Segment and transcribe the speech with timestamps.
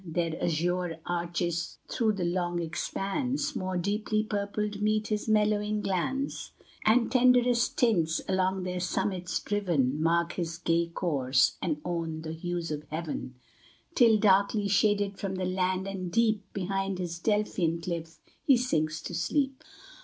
[0.03, 6.53] Their azure arches through the long expanse, More deeply purpled meet his mellowing glance,
[6.87, 12.71] And tenderest tints, along their summits driven, Mark his gay course, and own the hues
[12.71, 13.35] of heaven;
[13.93, 19.13] Till, darkly shaded from the land and deep, Behind his Delphian cliff he sinks to
[19.13, 19.63] sleep.